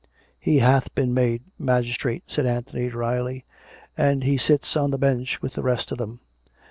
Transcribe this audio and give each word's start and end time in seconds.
"He 0.39 0.57
hath 0.57 0.95
been 0.95 1.13
made 1.13 1.43
magistrate," 1.59 2.23
said 2.25 2.47
Anthony 2.47 2.89
drily;" 2.89 3.45
and 3.95 4.23
he 4.23 4.35
sits 4.35 4.75
on 4.75 4.89
the 4.89 4.97
bench 4.97 5.43
with 5.43 5.53
the 5.53 5.61
rest 5.61 5.91
of 5.91 5.99
them." 5.99 6.21